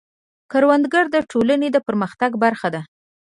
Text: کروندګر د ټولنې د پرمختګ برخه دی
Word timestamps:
کروندګر 0.51 1.05
د 1.11 1.17
ټولنې 1.31 1.67
د 1.71 1.77
پرمختګ 1.87 2.31
برخه 2.43 2.67
دی 2.73 2.81